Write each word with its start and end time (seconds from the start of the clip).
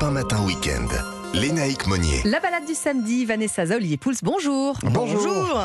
Europe 0.00 0.02
1 0.02 0.10
Matin 0.10 0.44
Week-end. 0.44 0.88
Lénaïque 1.34 1.86
Monnier. 1.86 2.22
La 2.24 2.40
balade 2.40 2.64
du 2.66 2.74
samedi, 2.74 3.24
Vanessa 3.24 3.66
Za, 3.66 3.76
Olivier 3.76 3.96
Pouls, 3.96 4.14
bonjour. 4.22 4.78
Bonjour. 4.82 5.64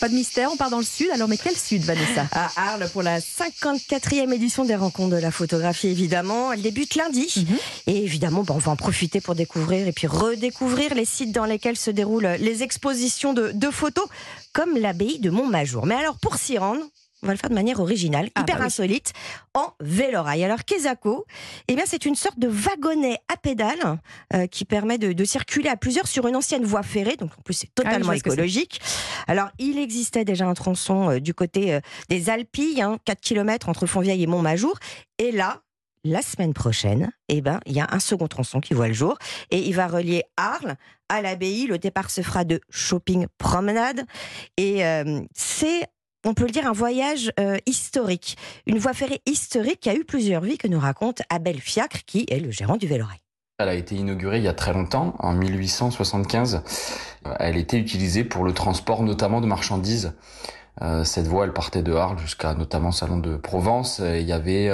Pas 0.00 0.08
de 0.08 0.14
mystère, 0.14 0.50
on 0.52 0.56
part 0.56 0.70
dans 0.70 0.78
le 0.78 0.84
sud. 0.84 1.08
Alors, 1.12 1.28
mais 1.28 1.38
quel 1.38 1.56
sud, 1.56 1.82
Vanessa? 1.82 2.26
À 2.32 2.50
Arles 2.56 2.88
pour 2.92 3.02
la 3.02 3.20
54e 3.20 4.32
édition 4.32 4.64
des 4.64 4.74
rencontres 4.76 5.14
de 5.16 5.20
la 5.20 5.30
photographie, 5.30 5.88
évidemment. 5.88 6.52
Elle 6.52 6.62
débute 6.62 6.94
lundi. 6.94 7.32
Mhm. 7.36 7.58
Et 7.86 8.04
évidemment, 8.04 8.42
bon, 8.42 8.54
on 8.54 8.58
va 8.58 8.72
en 8.72 8.76
profiter 8.76 9.20
pour 9.20 9.34
découvrir 9.34 9.86
et 9.86 9.92
puis 9.92 10.06
redécouvrir 10.06 10.94
les 10.94 11.04
sites 11.04 11.32
dans 11.32 11.44
lesquels 11.46 11.76
se 11.76 11.90
déroulent 11.90 12.36
les 12.38 12.62
expositions 12.62 13.32
de, 13.32 13.52
de 13.52 13.70
photos, 13.70 14.06
comme 14.52 14.76
l'abbaye 14.76 15.18
de 15.18 15.30
Montmajour. 15.30 15.86
Mais 15.86 15.94
alors, 15.96 16.18
pour 16.18 16.36
s'y 16.36 16.58
rendre, 16.58 16.82
on 17.22 17.26
va 17.26 17.32
le 17.32 17.38
faire 17.38 17.50
de 17.50 17.54
manière 17.54 17.80
originale, 17.80 18.30
Ah, 18.34 18.40
hyper 18.40 18.56
bah 18.56 18.60
oui. 18.62 18.66
insolite, 18.66 19.12
en 19.54 19.72
vélorail. 19.80 20.42
Alors, 20.44 20.64
Kezako, 20.64 21.24
eh 21.68 21.74
bien, 21.76 21.84
c'est 21.86 22.04
une 22.04 22.14
sorte 22.16 22.38
de 22.38 22.48
wagonnet 22.48 23.18
à 23.32 23.36
pédales 23.36 23.98
euh, 24.34 24.46
qui 24.46 24.64
permet 24.64 24.98
de, 24.98 25.12
de 25.12 25.24
circuler 25.24 25.68
à 25.68 25.76
plusieurs 25.76 26.08
sur 26.08 26.26
une 26.26 26.36
ancienne 26.36 26.64
voie 26.64 26.82
ferrée. 26.82 27.16
Donc, 27.16 27.30
en 27.38 27.42
plus, 27.42 27.54
c'est 27.54 27.68
Ah 27.68 27.72
oui, 27.78 27.84
totalement 27.84 28.12
écologique. 28.12 28.80
Alors, 29.28 29.48
il 29.58 29.78
existait 29.78 30.24
déjà 30.24 30.46
un 30.46 30.54
tronçon 30.54 31.10
euh, 31.10 31.20
du 31.20 31.34
côté 31.34 31.74
euh, 31.74 31.80
des 32.08 32.28
Alpilles, 32.30 32.82
hein, 32.82 32.98
4 33.04 33.20
km 33.20 33.68
entre 33.68 33.86
Fontvieille 33.86 34.22
et 34.22 34.26
Montmajour. 34.26 34.78
Et 35.18 35.30
là, 35.32 35.62
la 36.04 36.20
semaine 36.22 36.52
prochaine, 36.52 37.12
eh 37.28 37.40
ben, 37.40 37.60
il 37.64 37.74
y 37.74 37.80
a 37.80 37.86
un 37.92 38.00
second 38.00 38.26
tronçon 38.26 38.58
qui 38.60 38.74
voit 38.74 38.88
le 38.88 38.92
jour 38.94 39.16
et 39.52 39.58
il 39.58 39.72
va 39.76 39.86
relier 39.86 40.24
Arles 40.36 40.74
à 41.08 41.22
l'abbaye. 41.22 41.68
Le 41.68 41.78
départ 41.78 42.10
se 42.10 42.22
fera 42.22 42.42
de 42.42 42.60
shopping 42.70 43.26
promenade 43.38 44.04
et 44.56 44.84
euh, 44.84 45.20
c'est 45.32 45.84
on 46.24 46.34
peut 46.34 46.44
le 46.44 46.50
dire, 46.50 46.66
un 46.66 46.72
voyage 46.72 47.32
euh, 47.38 47.56
historique. 47.66 48.36
Une 48.66 48.78
voie 48.78 48.92
ferrée 48.92 49.20
historique 49.26 49.80
qui 49.80 49.90
a 49.90 49.94
eu 49.94 50.04
plusieurs 50.04 50.42
vies 50.42 50.58
que 50.58 50.68
nous 50.68 50.78
raconte 50.78 51.22
Abel 51.30 51.60
Fiacre, 51.60 52.04
qui 52.06 52.26
est 52.28 52.40
le 52.40 52.50
gérant 52.50 52.76
du 52.76 52.86
Vélorail. 52.86 53.18
Elle 53.58 53.68
a 53.68 53.74
été 53.74 53.94
inaugurée 53.94 54.38
il 54.38 54.44
y 54.44 54.48
a 54.48 54.54
très 54.54 54.72
longtemps, 54.72 55.14
en 55.18 55.34
1875. 55.34 56.62
Euh, 57.26 57.34
Elle 57.38 57.56
était 57.56 57.78
utilisée 57.78 58.24
pour 58.24 58.44
le 58.44 58.52
transport 58.52 59.02
notamment 59.02 59.40
de 59.40 59.46
marchandises. 59.46 60.12
Euh, 60.80 61.04
cette 61.04 61.26
voie, 61.26 61.44
elle 61.44 61.52
partait 61.52 61.82
de 61.82 61.92
Arles 61.92 62.18
jusqu'à 62.18 62.54
notamment 62.54 62.92
Salon 62.92 63.18
de 63.18 63.36
Provence. 63.36 64.00
Il 64.02 64.26
y 64.26 64.32
avait 64.32 64.70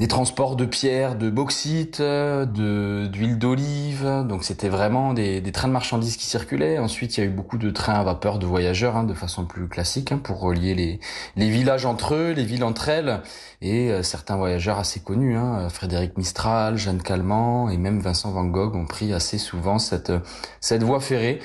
des 0.00 0.08
transports 0.08 0.56
de 0.56 0.64
pierres, 0.64 1.14
de 1.14 1.28
bauxite, 1.28 2.00
d'huile 2.00 3.38
d'olive. 3.38 4.24
Donc 4.26 4.44
c'était 4.44 4.70
vraiment 4.70 5.12
des, 5.12 5.42
trains 5.52 5.68
de 5.68 5.74
marchandises 5.74 6.16
qui 6.16 6.24
circulaient. 6.24 6.78
Ensuite, 6.78 7.18
il 7.18 7.20
y 7.20 7.22
a 7.22 7.26
eu 7.26 7.30
beaucoup 7.30 7.58
de 7.58 7.70
trains 7.70 8.00
à 8.00 8.02
vapeur 8.02 8.38
de 8.38 8.46
voyageurs, 8.46 8.96
hein, 8.96 9.04
de 9.04 9.12
façon 9.12 9.44
plus 9.44 9.68
classique, 9.68 10.10
hein, 10.10 10.18
pour 10.18 10.40
relier 10.40 10.74
les, 11.36 11.50
villages 11.50 11.84
entre 11.84 12.14
eux, 12.14 12.30
les 12.32 12.44
villes 12.44 12.64
entre 12.64 12.88
elles. 12.88 13.20
Et 13.60 13.90
euh, 13.90 14.02
certains 14.02 14.36
voyageurs 14.36 14.78
assez 14.78 15.00
connus, 15.00 15.36
hein, 15.36 15.68
Frédéric 15.68 16.16
Mistral, 16.16 16.78
Jeanne 16.78 17.02
Calment 17.02 17.68
et 17.68 17.76
même 17.76 18.00
Vincent 18.00 18.30
Van 18.30 18.46
Gogh 18.46 18.74
ont 18.76 18.86
pris 18.86 19.12
assez 19.12 19.36
souvent 19.36 19.78
cette 19.78 20.12
voie 20.82 21.00
ferrée. 21.00 21.40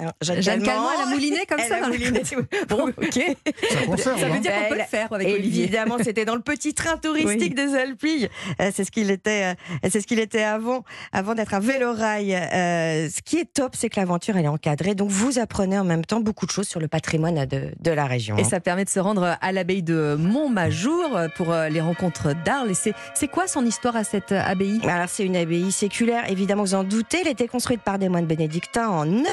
Alors, 0.00 0.12
Jeanne 0.22 0.62
Calment, 0.62 0.88
elle 0.94 1.08
a 1.08 1.14
mouliné 1.14 1.46
comme 1.46 1.60
elle 1.60 1.68
ça 1.68 1.76
a 1.76 1.80
dans 1.82 1.88
mouliné. 1.88 2.22
Bon, 2.68 2.88
ok. 2.88 3.36
Ça 3.70 3.86
conserve. 3.86 4.20
Ça 4.20 4.26
veut 4.26 4.32
hein. 4.32 4.40
dire 4.40 4.52
qu'on 4.52 4.68
peut 4.68 4.78
le 4.78 4.84
faire 4.84 5.12
avec 5.12 5.28
Olivier. 5.28 5.64
Évidemment, 5.64 5.96
c'était 6.02 6.24
dans 6.24 6.34
le 6.34 6.40
petit 6.40 6.72
train 6.74 6.96
touristique 6.96 7.54
des 7.54 7.74
Alpilles. 7.74 8.28
Euh, 8.60 8.70
C'est 8.74 8.84
ce 8.84 8.90
qu'il 8.90 9.10
était, 9.10 9.54
euh, 9.54 9.88
c'est 9.90 10.00
ce 10.00 10.06
qu'il 10.06 10.18
était 10.18 10.42
avant, 10.42 10.84
avant 11.12 11.34
d'être 11.34 11.54
un 11.54 11.60
vélorail. 11.60 12.34
Euh, 12.34 13.08
ce 13.10 13.20
qui 13.22 13.38
est 13.38 13.52
top, 13.52 13.74
c'est 13.76 13.90
que 13.90 14.00
l'aventure 14.00 14.36
elle 14.36 14.44
est 14.44 14.48
encadrée, 14.48 14.94
donc 14.94 15.10
vous 15.10 15.38
apprenez 15.38 15.78
en 15.78 15.84
même 15.84 16.04
temps 16.04 16.20
beaucoup 16.20 16.46
de 16.46 16.50
choses 16.50 16.68
sur 16.68 16.80
le 16.80 16.88
patrimoine 16.88 17.44
de, 17.46 17.72
de 17.78 17.90
la 17.90 18.06
région. 18.06 18.36
Et 18.36 18.44
ça 18.44 18.60
permet 18.60 18.84
de 18.84 18.90
se 18.90 19.00
rendre 19.00 19.36
à 19.40 19.52
l'abbaye 19.52 19.82
de 19.82 20.16
Montmajour 20.18 21.18
pour 21.36 21.52
les 21.52 21.80
rencontres 21.80 22.34
d'Arles. 22.44 22.70
Et 22.70 22.74
c'est, 22.74 22.94
c'est 23.14 23.28
quoi 23.28 23.46
son 23.46 23.66
histoire 23.66 23.96
à 23.96 24.04
cette 24.04 24.32
abbaye? 24.32 24.80
Alors 24.84 25.08
c'est 25.08 25.24
une 25.24 25.36
abbaye 25.36 25.70
séculaire, 25.72 26.30
évidemment 26.30 26.62
vous 26.62 26.74
en 26.74 26.84
doutez, 26.84 27.18
elle 27.22 27.28
était 27.28 27.48
construite 27.48 27.82
par 27.82 27.98
des 27.98 28.08
moines 28.08 28.26
bénédictins 28.26 28.88
en 28.88 29.24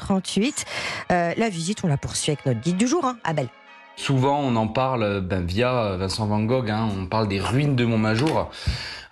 938. 0.00 0.64
Euh, 1.10 1.32
la 1.36 1.48
visite, 1.48 1.84
on 1.84 1.88
la 1.88 1.96
poursuit 1.96 2.32
avec 2.32 2.46
notre 2.46 2.60
guide 2.60 2.76
du 2.76 2.86
jour, 2.86 3.04
hein, 3.04 3.16
Abel. 3.24 3.48
Souvent, 3.96 4.40
on 4.40 4.56
en 4.56 4.66
parle 4.66 5.20
ben, 5.20 5.44
via 5.46 5.96
Vincent 5.96 6.26
Van 6.26 6.42
Gogh. 6.42 6.68
hein, 6.68 6.88
on 6.98 7.06
parle 7.06 7.28
des 7.28 7.38
ruines 7.38 7.76
de 7.76 7.84
Montmajour. 7.84 8.50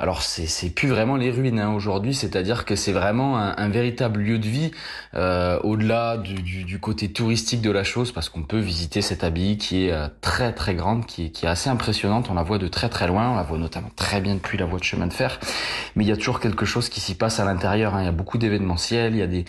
Alors, 0.01 0.23
c'est 0.23 0.71
plus 0.71 0.89
vraiment 0.89 1.15
les 1.15 1.31
ruines 1.31 1.61
hein, 1.61 1.73
aujourd'hui. 1.73 2.13
C'est-à-dire 2.13 2.65
que 2.65 2.75
c'est 2.75 2.91
vraiment 2.91 3.39
un, 3.39 3.69
véritable 3.69 4.19
lieu 4.19 4.41
de 4.41 4.49
vie 4.49 4.73
euh, 5.15 5.61
au-delà 5.63 6.17
du, 6.17 6.81
côté 6.81 7.13
touristique 7.13 7.63
de 7.63 7.71
la 7.71 7.85
chose, 7.85 8.11
parce 8.11 8.29
qu'on 8.29 8.43
peut 8.43 8.59
visiter 8.59 9.01
cette 9.03 9.23
abbaye 9.23 9.59
qui 9.59 9.87
est 9.87 9.93
euh, 9.93 10.09
très 10.21 10.53
très 10.53 10.75
grande, 10.75 11.07
qui 11.07 11.27
est, 11.27 11.47
assez 11.47 11.71
impressionnante. 11.71 12.29
On 12.31 12.35
la 12.35 12.43
voit 12.43 12.59
de 12.59 12.67
très 12.67 12.89
très 12.89 13.07
loin. 13.07 13.31
On 13.31 13.37
la 13.37 13.45
voit 13.45 13.59
notamment 13.59 13.91
très 13.95 14.21
bien 14.21 14.35
depuis 14.35 14.59
la 14.59 14.65
voie 14.65 14.81
de 14.81 14.85
chemin 14.85 15.07
de 15.07 15.13
fer. 15.13 15.39
Mais 15.95 16.03
il 16.03 16.09
y 16.09 16.13
a 16.13 16.17
toujours 16.17 16.41
quelque 16.41 16.67
chose 16.67 16.89
qui 16.89 16.99
s'y 16.99 17.15
passe 17.15 17.39
à 17.39 17.45
l'intérieur. 17.45 17.95
Il 18.01 18.05
y 18.05 18.09
a 18.09 18.13
beaucoup 18.13 18.39
d'événementiels. 18.39 19.15
Il 19.15 19.19
y 19.19 19.23
a 19.23 19.29
des 19.29 19.45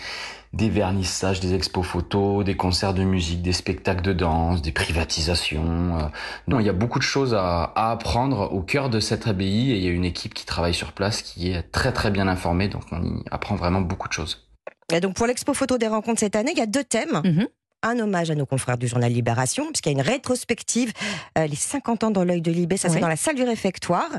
des 0.53 0.69
vernissages, 0.69 1.39
des 1.39 1.55
expos 1.55 1.85
photos, 1.85 2.45
des 2.45 2.55
concerts 2.55 2.93
de 2.93 3.03
musique, 3.03 3.41
des 3.41 3.53
spectacles 3.53 4.03
de 4.03 4.13
danse, 4.13 4.61
des 4.61 4.71
privatisations. 4.71 5.97
euh. 5.99 6.03
Non, 6.47 6.59
il 6.59 6.65
y 6.65 6.69
a 6.69 6.73
beaucoup 6.73 6.99
de 6.99 7.03
choses 7.03 7.33
à, 7.33 7.63
à 7.75 7.91
apprendre 7.91 8.53
au 8.53 8.61
cœur 8.61 8.89
de 8.89 8.99
cette 8.99 9.27
abbaye 9.27 9.71
et 9.71 9.77
il 9.77 9.83
y 9.83 9.87
a 9.87 9.91
une 9.91 10.05
équipe 10.05 10.33
qui 10.33 10.45
travaille 10.45 10.73
sur 10.73 10.91
place 10.91 11.21
qui 11.21 11.51
est 11.51 11.63
très 11.71 11.91
très 11.91 12.11
bien 12.11 12.27
informée, 12.27 12.67
donc 12.67 12.83
on 12.91 13.03
y 13.03 13.23
apprend 13.31 13.55
vraiment 13.55 13.81
beaucoup 13.81 14.07
de 14.07 14.13
choses. 14.13 14.47
Et 14.93 14.99
donc 14.99 15.15
pour 15.15 15.25
l'expo 15.25 15.53
photo 15.53 15.77
des 15.77 15.87
rencontres 15.87 16.19
cette 16.19 16.35
année, 16.35 16.51
il 16.53 16.59
y 16.59 16.61
a 16.61 16.67
deux 16.67 16.83
thèmes. 16.83 17.21
Mhm. 17.23 17.47
Un 17.85 17.99
hommage 17.99 18.31
à 18.31 18.35
nos 18.35 18.45
confrères 18.45 18.77
du 18.77 18.87
journal 18.87 19.11
Libération, 19.11 19.65
puisqu'il 19.67 19.89
y 19.89 19.95
a 19.95 19.99
une 19.99 20.01
rétrospective, 20.01 20.91
euh, 21.37 21.45
les 21.47 21.55
50 21.55 22.05
ans 22.05 22.11
dans 22.11 22.23
l'œil 22.23 22.41
de 22.41 22.49
Libé, 22.51 22.77
ça 22.77 22.87
c'est 22.87 22.95
Ouais. 22.95 23.01
dans 23.01 23.07
la 23.09 23.17
salle 23.17 23.35
du 23.35 23.43
réfectoire. 23.43 24.09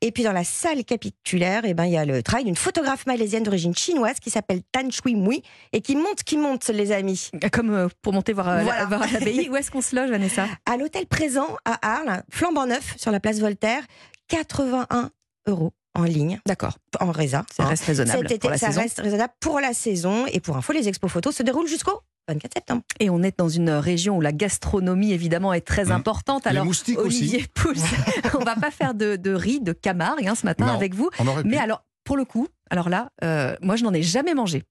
Et 0.00 0.12
puis 0.12 0.22
dans 0.22 0.32
la 0.32 0.44
salle 0.44 0.84
capitulaire, 0.84 1.62
eh 1.64 1.74
ben, 1.74 1.84
il 1.86 1.92
y 1.92 1.96
a 1.96 2.04
le 2.04 2.22
travail 2.22 2.44
d'une 2.44 2.56
photographe 2.56 3.06
malaisienne 3.06 3.42
d'origine 3.42 3.74
chinoise 3.74 4.20
qui 4.20 4.30
s'appelle 4.30 4.60
Tan 4.72 4.88
Shui 4.90 5.16
Mui 5.16 5.42
et 5.72 5.80
qui 5.80 5.96
monte, 5.96 6.22
qui 6.24 6.36
monte 6.38 6.68
les 6.68 6.92
amis. 6.92 7.30
Comme 7.52 7.70
euh, 7.74 7.88
pour 8.02 8.12
monter 8.12 8.32
voir, 8.32 8.48
euh, 8.48 8.62
Voilà. 8.62 8.84
voir 8.86 9.00
l'abbaye. 9.12 9.48
Où 9.50 9.56
est-ce 9.56 9.70
qu'on 9.70 9.80
se 9.82 9.96
loge, 9.96 10.10
Vanessa? 10.10 10.46
À 10.64 10.76
l'hôtel 10.76 11.06
présent 11.06 11.48
à 11.64 11.78
Arles, 11.96 12.22
flambant 12.30 12.66
neuf 12.66 12.94
sur 12.98 13.10
la 13.10 13.18
place 13.20 13.40
Voltaire, 13.40 13.82
81 14.28 15.10
euros 15.48 15.72
en 15.94 16.04
ligne, 16.04 16.38
D'accord, 16.46 16.78
en 17.00 17.10
résa. 17.10 17.44
ça 17.56 17.64
hein. 17.64 17.66
reste 17.66 17.84
raisonnable 17.84 18.18
Cet 18.28 18.30
été, 18.30 18.38
pour 18.38 18.50
la 18.50 18.58
ça 18.58 18.68
saison. 18.68 18.80
reste 18.82 19.00
raisonnable 19.00 19.32
pour 19.40 19.58
la 19.58 19.72
saison. 19.72 20.26
Et 20.26 20.38
pour 20.38 20.56
info, 20.56 20.72
les 20.72 20.86
expos 20.86 21.10
photos 21.10 21.34
se 21.34 21.42
déroulent 21.42 21.66
jusqu'au 21.66 22.00
24 22.28 22.54
septembre. 22.54 22.82
Et 23.00 23.10
on 23.10 23.22
est 23.22 23.38
dans 23.38 23.48
une 23.48 23.70
région 23.70 24.16
où 24.18 24.20
la 24.20 24.32
gastronomie, 24.32 25.12
évidemment, 25.12 25.52
est 25.52 25.60
très 25.62 25.86
Mmh. 25.86 25.92
importante. 25.92 26.46
Alors, 26.46 26.66
Olivier 26.96 27.46
Pouls, 27.54 27.72
on 28.38 28.44
va 28.44 28.54
pas 28.56 28.70
faire 28.70 28.94
de, 28.94 29.16
de 29.16 29.32
riz 29.32 29.60
de 29.60 29.72
Camargue 29.72 30.26
hein, 30.26 30.34
ce 30.34 30.44
matin 30.46 30.66
Non. 30.66 30.72
avec 30.74 30.94
vous. 30.94 31.10
Mais 31.44 31.56
alors, 31.58 31.84
pour 32.04 32.16
le 32.16 32.24
coup, 32.24 32.48
alors 32.70 32.88
là, 32.88 33.10
euh, 33.24 33.56
moi, 33.62 33.76
je 33.76 33.84
n'en 33.84 33.92
ai 33.94 34.02
jamais 34.02 34.34
mangé. 34.34 34.62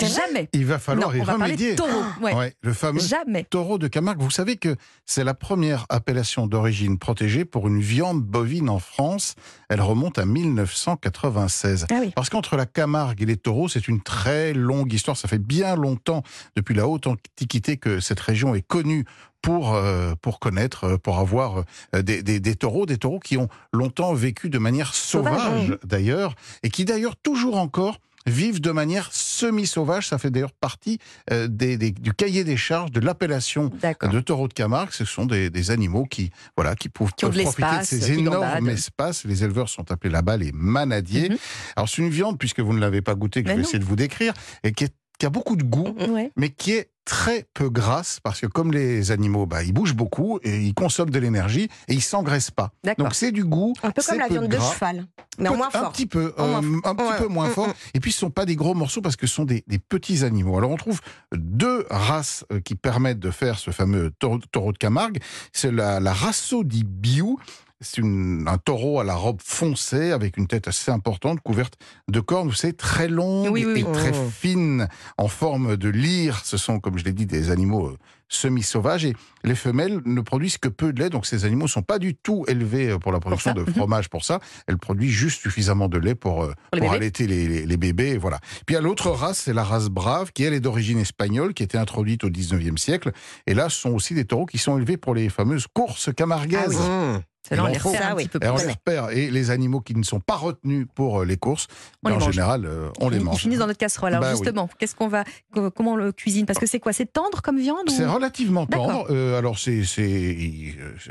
Jamais. 0.00 0.48
Il 0.52 0.64
va 0.66 0.78
falloir 0.78 1.10
non, 1.10 1.14
y 1.16 1.20
on 1.20 1.24
remédier. 1.24 1.74
taureau. 1.76 1.90
Ouais. 2.20 2.34
Ouais, 2.34 2.54
le 2.62 2.72
fameux 2.72 3.00
Jamais. 3.00 3.44
taureau 3.44 3.78
de 3.78 3.88
Camargue. 3.88 4.20
Vous 4.20 4.30
savez 4.30 4.56
que 4.56 4.74
c'est 5.06 5.22
la 5.24 5.34
première 5.34 5.84
appellation 5.90 6.46
d'origine 6.46 6.98
protégée 6.98 7.44
pour 7.44 7.68
une 7.68 7.80
viande 7.80 8.22
bovine 8.22 8.68
en 8.70 8.78
France. 8.78 9.34
Elle 9.68 9.80
remonte 9.82 10.18
à 10.18 10.24
1996. 10.24 11.86
Ah 11.90 11.94
oui. 12.00 12.12
Parce 12.14 12.30
qu'entre 12.30 12.56
la 12.56 12.66
Camargue 12.66 13.22
et 13.22 13.26
les 13.26 13.36
taureaux, 13.36 13.68
c'est 13.68 13.86
une 13.88 14.00
très 14.02 14.54
longue 14.54 14.92
histoire. 14.92 15.16
Ça 15.16 15.28
fait 15.28 15.38
bien 15.38 15.76
longtemps, 15.76 16.22
depuis 16.56 16.74
la 16.74 16.86
haute 16.88 17.06
antiquité, 17.06 17.76
que 17.76 18.00
cette 18.00 18.20
région 18.20 18.54
est 18.54 18.66
connue 18.66 19.04
pour, 19.42 19.74
euh, 19.74 20.14
pour 20.22 20.38
connaître, 20.38 20.84
euh, 20.84 20.96
pour 20.98 21.18
avoir 21.18 21.64
euh, 21.94 22.02
des, 22.02 22.22
des, 22.22 22.38
des 22.38 22.54
taureaux, 22.54 22.86
des 22.86 22.96
taureaux 22.96 23.18
qui 23.18 23.36
ont 23.36 23.48
longtemps 23.72 24.14
vécu 24.14 24.48
de 24.50 24.58
manière 24.58 24.94
Sauvage, 24.94 25.40
sauvage, 25.42 25.78
d'ailleurs, 25.84 26.34
et 26.62 26.70
qui 26.70 26.84
d'ailleurs 26.84 27.16
toujours 27.16 27.56
encore 27.58 27.98
vivent 28.26 28.60
de 28.60 28.70
manière 28.70 29.10
semi-sauvage. 29.12 30.08
Ça 30.08 30.18
fait 30.18 30.30
d'ailleurs 30.30 30.52
partie 30.52 30.98
euh, 31.30 31.48
des, 31.48 31.76
des- 31.76 31.90
du 31.90 32.12
cahier 32.12 32.44
des 32.44 32.56
charges 32.56 32.90
de 32.90 33.00
l'appellation 33.00 33.70
de 34.10 34.20
taureaux 34.20 34.48
de 34.48 34.52
Camargue. 34.54 34.90
Ce 34.92 35.04
sont 35.04 35.26
des, 35.26 35.50
des 35.50 35.70
animaux 35.70 36.04
qui, 36.04 36.30
voilà, 36.56 36.74
qui 36.74 36.88
peuvent, 36.88 37.12
Qui 37.16 37.26
de 37.26 37.42
profiter 37.42 37.78
de 37.80 37.84
ces 37.84 38.12
énormes 38.12 38.68
espaces. 38.68 39.24
Les 39.24 39.44
éleveurs 39.44 39.68
sont 39.68 39.90
appelés 39.90 40.12
là-bas 40.12 40.36
les 40.36 40.52
manadiers. 40.52 41.30
Mhm. 41.30 41.36
Alors 41.76 41.88
c'est 41.88 42.02
une 42.02 42.10
viande, 42.10 42.38
puisque 42.38 42.60
vous 42.60 42.72
ne 42.72 42.80
l'avez 42.80 43.02
pas 43.02 43.14
goûtée, 43.14 43.42
que 43.42 43.48
Mais 43.48 43.54
je 43.54 43.56
vais 43.56 43.62
non. 43.62 43.68
essayer 43.68 43.78
de 43.78 43.84
vous 43.84 43.96
décrire, 43.96 44.32
et 44.62 44.72
qui, 44.72 44.84
est- 44.84 44.94
qui 45.18 45.26
a 45.26 45.30
beaucoup 45.30 45.56
de 45.56 45.64
goût, 45.64 45.94
Ouais. 46.08 46.30
mais 46.36 46.50
qui 46.50 46.72
est 46.72 46.90
très 47.04 47.46
peu 47.54 47.68
grasse, 47.68 48.20
parce 48.22 48.40
que 48.40 48.46
comme 48.46 48.72
les 48.72 49.10
animaux, 49.10 49.44
bah, 49.46 49.62
ils 49.62 49.72
bougent 49.72 49.94
beaucoup, 49.96 50.38
et 50.42 50.60
ils 50.60 50.74
consomment 50.74 51.10
de 51.10 51.18
l'énergie, 51.18 51.68
et 51.88 51.94
ils 51.94 52.00
s'engraissent 52.02 52.50
pas. 52.52 52.70
Donc 52.98 53.14
c'est 53.14 53.32
du 53.32 53.44
goût, 53.44 53.72
Un 53.82 53.90
peu 53.90 54.02
comme 54.02 54.18
la 54.18 54.28
viande 54.28 54.48
de 54.48 54.58
cheval, 54.58 55.06
mais 55.38 55.48
en 55.48 55.56
moins 55.56 55.68
Un 55.74 55.80
fort. 55.80 55.92
petit 55.92 56.06
peu, 56.06 56.32
euh, 56.38 56.54
un 56.84 56.94
petit 56.94 57.02
Ouais. 57.04 57.18
peu 57.18 57.26
moins 57.28 57.48
Mm, 57.48 57.52
fort. 57.52 57.68
mm. 57.68 57.74
Et 57.94 58.00
puis, 58.00 58.12
ce 58.12 58.18
sont 58.20 58.30
pas 58.30 58.44
des 58.46 58.54
gros 58.56 58.74
morceaux 58.74 59.00
parce 59.02 59.16
que 59.16 59.26
ce 59.26 59.34
sont 59.34 59.44
des, 59.44 59.64
des 59.66 59.78
petits 59.78 60.22
animaux. 60.24 60.56
Alors, 60.58 60.70
on 60.70 60.76
trouve 60.76 61.00
deux 61.34 61.86
races 61.90 62.44
euh, 62.52 62.60
qui 62.60 62.74
permettent 62.76 63.18
de 63.20 63.30
faire 63.30 63.58
ce 63.58 63.70
fameux 63.72 64.10
taureau, 64.18 64.38
taureau 64.52 64.72
de 64.72 64.78
Camargue. 64.78 65.18
C'est 65.52 65.72
la, 65.72 65.98
la 66.00 66.12
Rasso 66.12 66.62
di 66.64 66.84
Biou. 66.84 67.38
C'est 67.82 68.00
un 68.02 68.58
taureau 68.58 69.00
à 69.00 69.04
la 69.04 69.14
robe 69.14 69.40
foncée 69.42 70.12
avec 70.12 70.36
une 70.36 70.46
tête 70.46 70.68
assez 70.68 70.90
importante, 70.90 71.40
couverte 71.40 71.74
de 72.08 72.20
cornes, 72.20 72.48
vous 72.48 72.54
savez, 72.54 72.72
très 72.74 73.08
longues 73.08 73.50
Oui, 73.50 73.64
oui, 73.66 73.80
et 73.80 73.92
très 73.92 74.12
Oh. 74.14 74.28
fines, 74.30 74.88
en 75.18 75.28
forme 75.28 75.76
de 75.76 75.88
lyre. 75.88 76.40
Ce 76.44 76.56
sont, 76.56 76.78
comme 76.80 76.96
je 76.98 77.04
l'ai 77.04 77.12
dit, 77.12 77.26
des 77.26 77.50
animaux 77.50 77.88
euh, 77.88 77.98
semi-sauvages 78.34 79.04
et 79.04 79.14
les 79.44 79.54
femelles 79.54 80.00
ne 80.04 80.20
produisent 80.20 80.58
que 80.58 80.68
peu 80.68 80.92
de 80.92 81.00
lait, 81.02 81.10
donc 81.10 81.26
ces 81.26 81.44
animaux 81.44 81.64
ne 81.64 81.70
sont 81.70 81.82
pas 81.82 81.98
du 81.98 82.14
tout 82.14 82.44
élevés 82.48 82.98
pour 82.98 83.12
la 83.12 83.20
production 83.20 83.52
de 83.54 83.62
Mhm. 83.62 83.74
fromage 83.74 84.08
pour 84.08 84.24
ça. 84.24 84.38
Elles 84.66 84.78
produisent 84.78 85.10
juste 85.12 85.40
suffisamment 85.42 85.88
de 85.88 85.98
lait 85.98 86.14
pour, 86.14 86.44
euh, 86.44 86.52
les 86.72 86.80
pour 86.80 86.88
bébés. 86.90 86.96
allaiter 86.96 87.26
les, 87.26 87.46
les- 87.48 87.66
les 87.66 87.76
bébés. 87.76 88.16
Voilà. 88.18 88.38
Puis 88.66 88.70
il 88.70 88.74
y 88.74 88.76
a 88.76 88.80
l'autre 88.80 89.10
race, 89.10 89.38
c'est 89.38 89.52
la 89.54 89.64
race 89.64 89.88
brave, 89.88 90.32
qui 90.32 90.44
elle 90.44 90.54
est 90.54 90.60
d'origine 90.60 90.98
espagnole, 90.98 91.54
qui 91.54 91.62
a 91.62 91.64
été 91.64 91.78
introduite 91.78 92.24
au 92.24 92.30
19e 92.30 92.78
siècle. 92.78 93.12
Et 93.46 93.54
là, 93.54 93.68
ce 93.68 93.80
sont 93.80 93.90
aussi 93.90 94.14
des 94.14 94.24
taureaux 94.24 94.46
qui 94.46 94.58
sont 94.58 94.76
élevés 94.78 94.96
pour 94.96 95.14
les 95.14 95.28
fameuses 95.28 95.66
courses 95.72 96.10
camarguaises. 96.14 96.78
Ah 96.80 97.10
oui. 97.10 97.16
Mmh. 97.18 97.22
C'est 97.48 97.56
là, 97.56 97.64
on 97.64 97.66
les 97.66 97.76
repère 97.76 98.14
oui. 98.16 98.28
Et 98.40 98.48
on 98.48 98.56
les 98.56 98.70
repère. 98.70 99.10
Et 99.10 99.28
les 99.28 99.50
animaux 99.50 99.80
qui 99.80 99.96
ne 99.96 100.04
sont 100.04 100.20
pas 100.20 100.36
retenus 100.36 100.86
pour 100.94 101.22
euh, 101.22 101.24
les 101.24 101.36
courses, 101.36 101.66
On 102.04 102.08
les 102.10 102.14
en 102.14 102.18
mange. 102.20 102.30
général, 102.32 102.64
euh, 102.64 102.88
on 103.00 103.08
les 103.08 103.16
Ils- 103.16 103.20
Ils 103.20 103.24
mange. 103.24 103.40
finissent 103.40 103.58
dans 103.58 103.66
notre 103.66 103.80
casserole. 103.80 104.10
Alors 104.10 104.20
Bah 104.22 104.28
oui. 104.30 104.38
justement, 104.38 104.70
qu'est-ce 104.78 104.94
qu'on 104.94 105.08
va, 105.08 105.24
co- 105.52 105.72
comment 105.72 105.94
on 105.94 105.96
le 105.96 106.12
cuisine? 106.12 106.46
Parce 106.46 106.60
que 106.60 106.66
c'est 106.66 106.78
quoi? 106.78 106.92
C'est 106.92 107.12
tendre 107.12 107.42
comme 107.42 107.58
viande 107.58 107.80
ou- 107.90 107.92
relativement 108.22 108.66
tendre. 108.66 109.06
Euh, 109.10 109.38
alors 109.38 109.58
c'est 109.58 109.82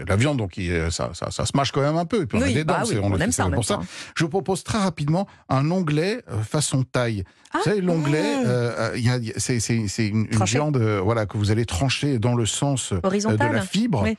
la 0.07 0.15
viande 0.15 0.37
donc 0.37 0.57
il- 0.57 0.91
ça, 0.91 1.11
ça, 1.13 1.31
ça 1.31 1.45
se 1.45 1.51
mâche 1.55 1.71
quand 1.71 1.81
même 1.81 1.97
un 1.97 2.05
peu. 2.05 2.23
Et 2.23 2.25
puis 2.25 2.37
on 2.37 2.41
a 2.41 2.45
Oui, 2.45 2.53
des 2.53 2.63
dents. 2.63 2.73
bah 2.79 2.83
oui, 2.87 2.97
on 3.01 3.09
le 3.09 3.21
aime 3.21 3.31
ça 3.31 3.49
pour 3.49 3.65
ça. 3.65 3.75
temps. 3.75 3.85
Je 4.15 4.23
vous 4.23 4.29
propose 4.29 4.63
très 4.63 4.77
rapidement 4.77 5.27
un 5.49 5.69
onglet 5.71 6.21
euh, 6.31 6.41
façon 6.41 6.83
taille. 6.83 7.23
Ah. 7.53 7.57
vous 7.57 7.63
savez 7.65 7.81
l'onglet, 7.81 8.23
euh, 8.45 8.93
a- 8.93 9.13
a- 9.15 9.39
c'est 9.39 9.57
une, 10.07 10.27
une 10.31 10.43
viande 10.45 10.77
euh, 10.77 11.01
voilà 11.03 11.25
que 11.25 11.37
vous 11.37 11.51
allez 11.51 11.65
trancher 11.65 12.17
dans 12.17 12.33
le 12.33 12.45
sens 12.45 12.93
de 12.93 13.37
la 13.53 13.61
fibre. 13.61 14.03
Oui. 14.03 14.17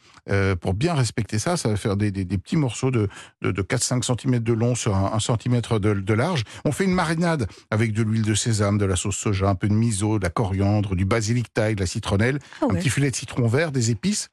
Pour 0.61 0.75
bien 0.75 0.95
respecter 0.95 1.39
ça, 1.39 1.57
ça 1.57 1.69
va 1.71 1.77
faire 1.77 1.97
des, 1.97 2.11
des- 2.11 2.25
des 2.27 2.39
petits 2.39 2.57
morceaux 2.57 2.91
de, 2.91 3.09
de, 3.41 3.51
de 3.51 3.63
4-5 3.63 4.03
cm 4.05 4.39
de 4.41 4.53
long 4.53 4.75
sur 4.75 4.95
un, 4.95 5.13
un 5.15 5.19
centimètre 5.19 5.79
de, 5.79 5.95
de 5.95 6.15
large. 6.15 6.45
On 6.67 6.73
fait 6.73 6.85
une 6.85 6.93
marinade 6.95 7.47
avec 7.71 7.93
de 7.93 8.03
l'huile 8.03 8.23
de 8.23 8.35
sésame, 8.35 8.77
de 8.79 8.85
la 8.85 8.97
sauce 8.97 9.17
soja, 9.17 9.49
un 9.49 9.55
peu 9.55 9.67
de 9.69 9.73
miso, 9.75 10.19
de 10.19 10.25
la 10.25 10.31
coriandre, 10.31 10.95
du 10.95 11.05
basilic 11.07 11.53
thaï, 11.55 11.75
de 11.75 11.81
la 11.81 11.87
citronnelle, 11.87 12.39
Ah 12.61 12.67
un 12.71 12.75
ouais. 12.83 12.91
petit 12.91 12.95
filet 12.95 13.11
de 13.11 13.17
citron 13.17 13.47
vert, 13.47 13.73
des 13.73 13.91
épices. 13.91 14.29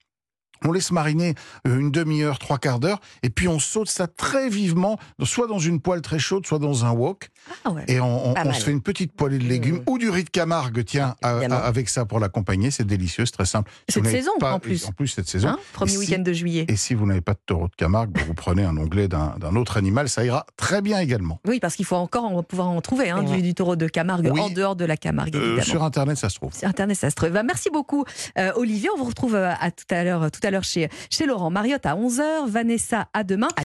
On 0.66 0.72
laisse 0.72 0.92
mariner 0.92 1.36
euh, 1.68 1.80
une 1.80 1.92
demi-heure, 1.92 2.40
trois 2.40 2.58
quarts 2.58 2.80
d'heure, 2.80 3.00
et 3.24 3.30
puis 3.30 3.48
on 3.48 3.60
saute 3.60 3.90
ça 3.90 4.08
très 4.08 4.50
vivement, 4.50 4.98
soit 5.24 5.48
dans 5.48 5.60
une 5.60 5.80
poêle 5.80 6.02
très 6.02 6.20
chaude, 6.20 6.46
soit 6.46 6.60
dans 6.60 6.86
un 6.86 6.92
wok, 6.92 7.30
Ah 7.66 7.72
ouais. 7.72 7.84
et 7.88 8.00
on, 8.00 8.34
se 8.54 8.64
fait 8.64 8.72
une 8.72 8.82
petite 8.82 9.14
poêlée 9.14 9.38
de 9.38 9.44
légumes 9.46 9.78
Mmh. 9.78 9.84
ou 9.92 9.98
du 9.98 10.10
riz 10.10 10.24
de 10.24 10.30
Camargue, 10.30 10.84
tiens, 10.86 11.16
à- 11.22 11.30
à- 11.30 11.38
Évidemment. 11.38 11.62
avec 11.64 11.90
ça 11.90 12.06
pour 12.06 12.20
l'accompagner, 12.20 12.72
c'est 12.72 12.84
délicieux, 12.86 13.26
c'est 13.26 13.32
très 13.34 13.46
simple. 13.46 13.72
Si 13.88 13.94
Cette 13.96 14.08
saison, 14.08 14.32
pas- 14.40 14.54
en 14.54 14.60
plus. 14.60 14.86
En 14.88 14.92
plus, 14.92 15.08
cette 15.08 15.28
saison. 15.30 15.50
Hein 15.50 15.58
Premier 15.74 15.92
si- 15.92 15.98
week-end 15.98 16.20
de 16.22 16.34
juillet. 16.34 16.66
Et 16.68 16.76
si 16.76 16.94
vous 16.96 17.06
n'avez 17.06 17.22
pas 17.22 17.34
de 17.34 17.40
taureau 17.46 17.68
de 17.68 17.76
Camargue, 17.76 18.18
vous 18.26 18.34
prenez 18.34 18.64
un 18.64 18.76
onglet 18.78 19.08
d'un 19.08 19.56
autre 19.56 19.78
animal, 19.78 20.10
ça 20.10 20.24
ira 20.26 20.46
très 20.58 20.82
bien 20.82 21.00
également. 21.00 21.40
Oui, 21.48 21.60
parce 21.60 21.76
qu'il 21.76 21.86
faut 21.86 21.96
encore 21.96 22.26
en- 22.26 22.44
pouvoir 22.44 22.70
en 22.70 22.82
trouver 22.82 23.10
hein, 23.10 23.24
du, 23.24 23.54
taureau 23.54 23.76
de 23.76 23.88
Camargue 23.88 24.30
Oui. 24.34 24.40
en 24.40 24.50
dehors 24.50 24.76
de 24.76 24.86
la 24.86 24.98
Camargue, 24.98 25.36
Euh, 25.36 25.62
sur 25.62 25.84
Internet, 25.84 26.18
ça 26.18 26.30
se 26.30 26.36
trouve. 26.36 26.54
Sur 26.54 26.68
Internet, 26.68 26.98
ça 26.98 27.10
se 27.10 27.16
trouve. 27.16 27.30
Bah, 27.30 27.44
merci 27.44 27.70
beaucoup, 27.70 28.04
euh, 28.38 28.52
Olivier. 28.56 28.90
On 28.96 28.98
vous 28.98 29.06
retrouve 29.06 29.36
euh, 29.36 29.52
à 29.60 29.72
tout 29.72 29.86
à 29.92 30.04
l'heure, 30.04 30.32
tout 30.32 30.40
à 30.44 30.49
l'heure 30.52 30.64
chez, 30.64 30.90
chez 31.10 31.26
Laurent. 31.26 31.50
Mariotte 31.50 31.86
à 31.86 31.96
11h, 31.96 32.48
Vanessa 32.48 33.08
à 33.14 33.24
demain. 33.24 33.50